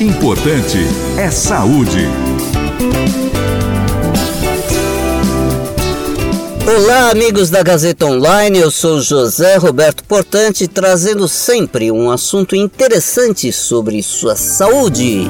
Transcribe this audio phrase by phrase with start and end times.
[0.00, 0.78] Importante
[1.16, 2.06] é saúde.
[6.64, 8.60] Olá, amigos da Gazeta Online.
[8.60, 15.28] Eu sou José Roberto Portante, trazendo sempre um assunto interessante sobre sua saúde.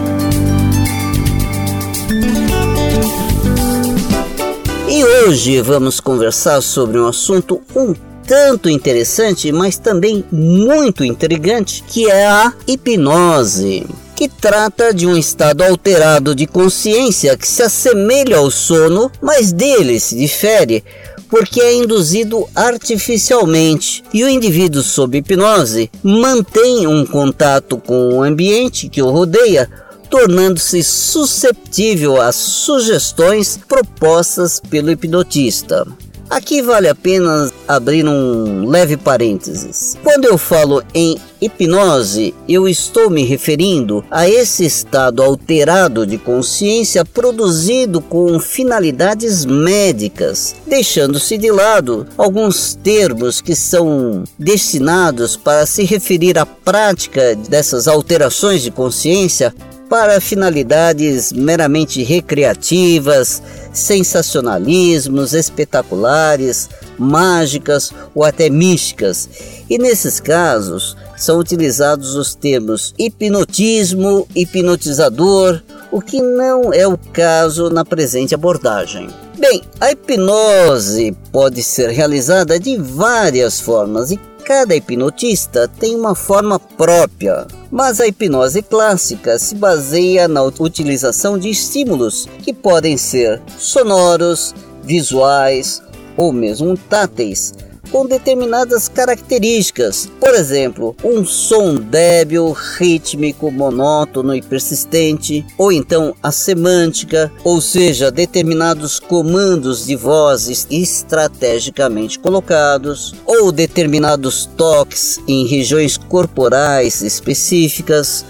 [4.86, 7.94] E hoje vamos conversar sobre um assunto um
[8.29, 15.62] tanto interessante, mas também muito intrigante, que é a hipnose que trata de um estado
[15.62, 20.82] alterado de consciência que se assemelha ao sono, mas dele se difere
[21.28, 28.88] porque é induzido artificialmente e o indivíduo sob hipnose mantém um contato com o ambiente
[28.88, 29.70] que o rodeia,
[30.10, 35.87] tornando-se susceptível às sugestões propostas pelo hipnotista.
[36.30, 39.96] Aqui vale a pena abrir um leve parênteses.
[40.02, 47.02] Quando eu falo em hipnose, eu estou me referindo a esse estado alterado de consciência
[47.02, 56.38] produzido com finalidades médicas, deixando-se de lado alguns termos que são destinados para se referir
[56.38, 59.54] à prática dessas alterações de consciência
[59.88, 63.43] para finalidades meramente recreativas,
[63.79, 69.28] sensacionalismos, espetaculares, mágicas ou até místicas.
[69.69, 77.71] E nesses casos são utilizados os termos hipnotismo, hipnotizador, o que não é o caso
[77.71, 79.09] na presente abordagem.
[79.38, 84.19] Bem, a hipnose pode ser realizada de várias formas e
[84.49, 91.50] Cada hipnotista tem uma forma própria, mas a hipnose clássica se baseia na utilização de
[91.50, 95.83] estímulos que podem ser sonoros, visuais
[96.16, 97.55] ou mesmo táteis
[97.91, 100.08] com determinadas características.
[100.20, 108.10] Por exemplo, um som débil, rítmico, monótono e persistente, ou então a semântica, ou seja,
[108.10, 118.25] determinados comandos de vozes estrategicamente colocados, ou determinados toques em regiões corporais específicas,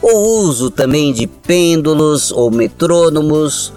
[0.00, 3.72] o uso também de pêndulos ou metrônomos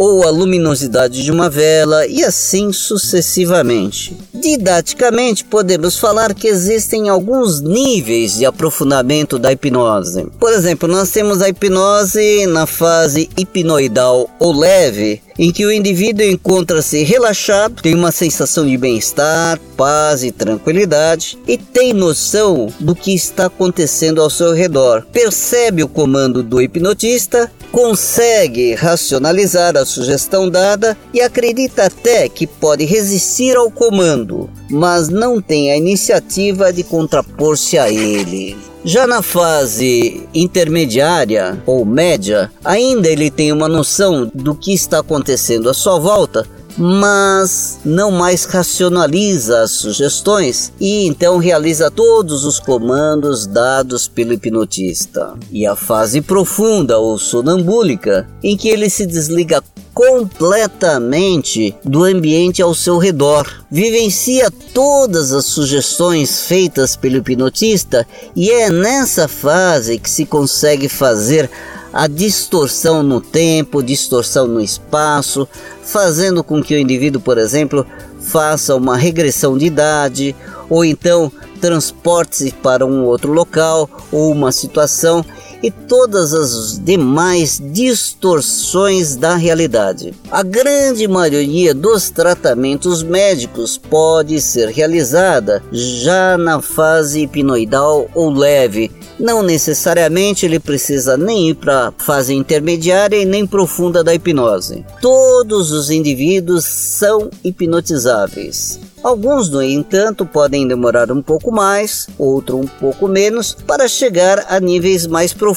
[0.00, 4.16] ou a luminosidade de uma vela e assim sucessivamente.
[4.32, 10.28] Didaticamente, podemos falar que existem alguns níveis de aprofundamento da hipnose.
[10.38, 16.24] Por exemplo, nós temos a hipnose na fase hipnoidal ou leve, em que o indivíduo
[16.24, 23.14] encontra-se relaxado, tem uma sensação de bem-estar, paz e tranquilidade e tem noção do que
[23.14, 25.04] está acontecendo ao seu redor.
[25.12, 32.84] Percebe o comando do hipnotista, consegue racionalizar a sugestão dada e acredita até que pode
[32.84, 38.56] resistir ao comando, mas não tem a iniciativa de contrapor-se a ele.
[38.84, 45.68] Já na fase intermediária ou média, ainda ele tem uma noção do que está acontecendo
[45.68, 46.46] à sua volta,
[46.78, 55.34] mas não mais racionaliza as sugestões e então realiza todos os comandos dados pelo hipnotista.
[55.50, 59.62] E a fase profunda ou sonambúlica, em que ele se desliga
[59.98, 63.64] completamente do ambiente ao seu redor.
[63.68, 68.06] Vivencia todas as sugestões feitas pelo hipnotista
[68.36, 71.50] e é nessa fase que se consegue fazer
[71.92, 75.48] a distorção no tempo, distorção no espaço,
[75.82, 77.86] fazendo com que o indivíduo, por exemplo,
[78.20, 80.36] faça uma regressão de idade
[80.68, 85.24] ou então transporte-se para um outro local ou uma situação
[85.62, 90.14] e todas as demais distorções da realidade.
[90.30, 98.90] A grande maioria dos tratamentos médicos pode ser realizada já na fase hipnoidal ou leve.
[99.18, 104.84] Não necessariamente ele precisa nem ir para a fase intermediária e nem profunda da hipnose.
[105.00, 108.78] Todos os indivíduos são hipnotizáveis.
[109.02, 114.58] Alguns, no entanto, podem demorar um pouco mais, outro um pouco menos, para chegar a
[114.58, 115.47] níveis mais profundos.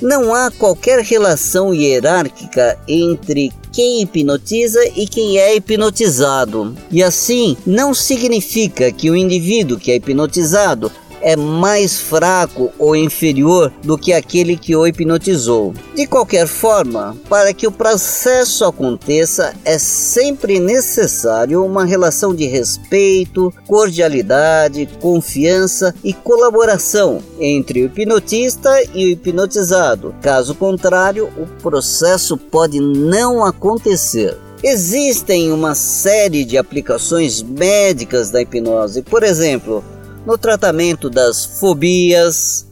[0.00, 6.74] Não há qualquer relação hierárquica entre quem hipnotiza e quem é hipnotizado.
[6.90, 13.72] E assim, não significa que o indivíduo que é hipnotizado é mais fraco ou inferior
[13.82, 15.74] do que aquele que o hipnotizou.
[15.94, 23.52] De qualquer forma, para que o processo aconteça, é sempre necessário uma relação de respeito,
[23.66, 30.14] cordialidade, confiança e colaboração entre o hipnotista e o hipnotizado.
[30.20, 34.36] Caso contrário, o processo pode não acontecer.
[34.62, 39.82] Existem uma série de aplicações médicas da hipnose, por exemplo,
[40.26, 42.66] no tratamento das fobias,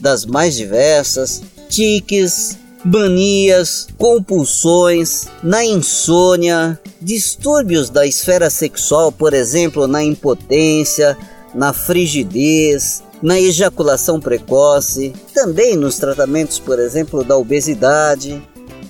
[0.00, 10.02] das mais diversas, tiques, manias, compulsões, na insônia, distúrbios da esfera sexual, por exemplo, na
[10.02, 11.16] impotência,
[11.54, 18.40] na frigidez, na ejaculação precoce, também nos tratamentos, por exemplo, da obesidade,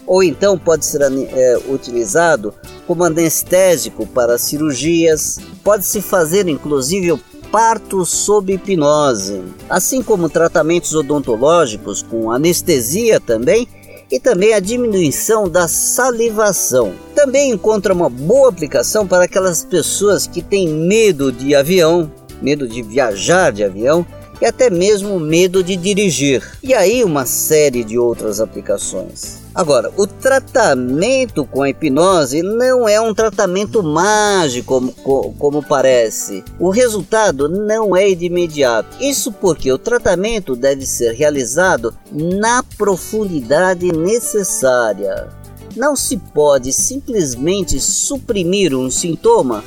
[0.06, 2.54] ou então pode ser é, utilizado
[2.86, 7.18] como anestésico para cirurgias, pode-se fazer inclusive
[7.56, 13.66] parto sob hipnose, assim como tratamentos odontológicos com anestesia também
[14.12, 16.92] e também a diminuição da salivação.
[17.14, 22.12] Também encontra uma boa aplicação para aquelas pessoas que têm medo de avião,
[22.42, 24.04] medo de viajar de avião
[24.38, 26.42] e até mesmo medo de dirigir.
[26.62, 29.45] E aí uma série de outras aplicações.
[29.56, 36.44] Agora, o tratamento com a hipnose não é um tratamento mágico como, como parece.
[36.60, 39.02] O resultado não é de imediato.
[39.02, 45.30] Isso porque o tratamento deve ser realizado na profundidade necessária.
[45.74, 49.64] Não se pode simplesmente suprimir um sintoma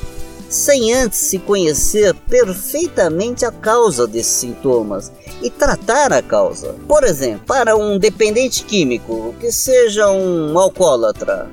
[0.49, 5.11] sem antes se conhecer perfeitamente a causa desses sintomas
[5.41, 6.75] e tratar a causa.
[6.87, 11.47] Por exemplo, para um dependente químico que seja um alcoólatra,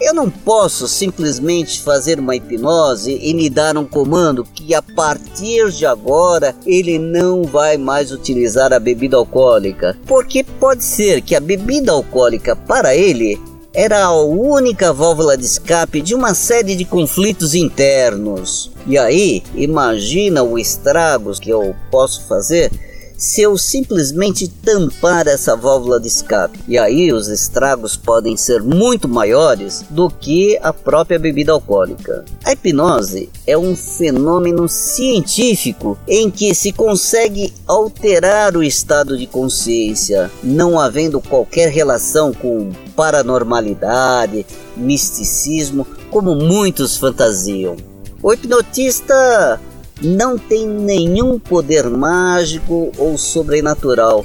[0.00, 5.70] eu não posso simplesmente fazer uma hipnose e lhe dar um comando que a partir
[5.72, 11.40] de agora ele não vai mais utilizar a bebida alcoólica, porque pode ser que a
[11.40, 13.40] bebida alcoólica para ele
[13.72, 18.70] era a única válvula de escape de uma série de conflitos internos.
[18.86, 22.70] E aí, imagina o estragos que eu posso fazer
[23.18, 26.60] se eu simplesmente tampar essa válvula de escape.
[26.68, 32.24] E aí os estragos podem ser muito maiores do que a própria bebida alcoólica.
[32.44, 40.30] A hipnose é um fenômeno científico em que se consegue alterar o estado de consciência,
[40.42, 47.76] não havendo qualquer relação com paranormalidade, misticismo, como muitos fantasiam.
[48.22, 49.60] O hipnotista
[50.02, 54.24] não tem nenhum poder mágico ou sobrenatural.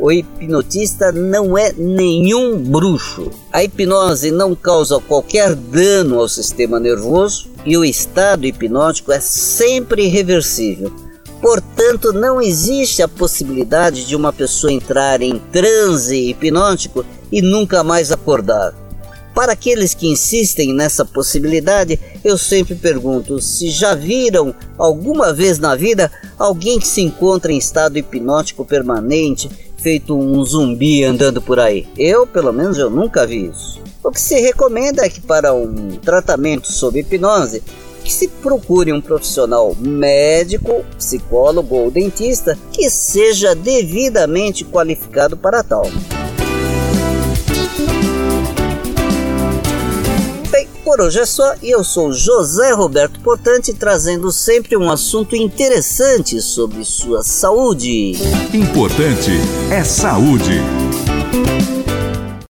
[0.00, 3.30] O hipnotista não é nenhum bruxo.
[3.52, 10.06] A hipnose não causa qualquer dano ao sistema nervoso e o estado hipnótico é sempre
[10.06, 10.92] reversível.
[11.40, 18.12] Portanto, não existe a possibilidade de uma pessoa entrar em transe hipnótico e nunca mais
[18.12, 18.74] acordar.
[19.38, 25.76] Para aqueles que insistem nessa possibilidade, eu sempre pergunto se já viram alguma vez na
[25.76, 31.86] vida alguém que se encontra em estado hipnótico permanente, feito um zumbi andando por aí.
[31.96, 33.80] Eu, pelo menos, eu nunca vi isso.
[34.02, 37.62] O que se recomenda é que para um tratamento sob hipnose,
[38.02, 45.84] que se procure um profissional médico, psicólogo ou dentista que seja devidamente qualificado para tal.
[50.88, 56.40] Por hoje é só e eu sou José Roberto Portante trazendo sempre um assunto interessante
[56.40, 58.12] sobre sua saúde.
[58.54, 59.32] Importante
[59.70, 60.62] é saúde.